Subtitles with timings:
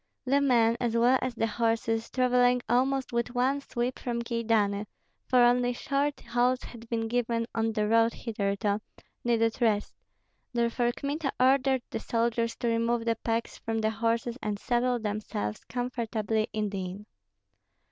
[0.25, 4.87] The men, as well as the horses, travelling almost with one sweep from Kyedani
[5.27, 8.81] (for only short halts had been given on the road hitherto),
[9.23, 9.93] needed rest;
[10.53, 15.63] therefore Kmita ordered the soldiers to remove the packs from the horses and settle themselves
[15.65, 17.05] comfortably in the inn.